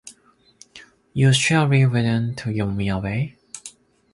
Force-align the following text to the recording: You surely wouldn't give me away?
You 1.13 1.31
surely 1.31 1.85
wouldn't 1.85 2.43
give 2.43 2.75
me 2.75 2.89
away? 2.89 3.37